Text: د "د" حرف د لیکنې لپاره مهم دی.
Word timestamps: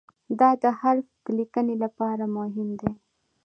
د 0.39 0.41
"د" 0.61 0.63
حرف 0.79 1.07
د 1.23 1.25
لیکنې 1.39 1.75
لپاره 1.83 2.23
مهم 2.37 2.69
دی. 2.79 2.91